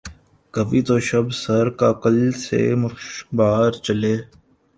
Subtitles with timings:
[0.53, 4.15] کبھی تو شب سر کاکل سے مشکبار چلے